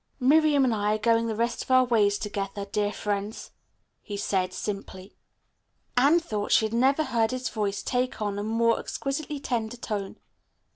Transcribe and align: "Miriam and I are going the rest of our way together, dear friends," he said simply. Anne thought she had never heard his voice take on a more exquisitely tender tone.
"Miriam 0.19 0.63
and 0.65 0.73
I 0.73 0.95
are 0.95 0.97
going 0.97 1.27
the 1.27 1.35
rest 1.35 1.61
of 1.61 1.69
our 1.69 1.83
way 1.83 2.09
together, 2.09 2.65
dear 2.65 2.91
friends," 2.91 3.51
he 4.01 4.17
said 4.17 4.51
simply. 4.51 5.15
Anne 5.95 6.19
thought 6.19 6.51
she 6.51 6.65
had 6.65 6.73
never 6.73 7.03
heard 7.03 7.29
his 7.29 7.49
voice 7.49 7.83
take 7.83 8.19
on 8.19 8.39
a 8.39 8.43
more 8.43 8.79
exquisitely 8.79 9.39
tender 9.39 9.77
tone. 9.77 10.17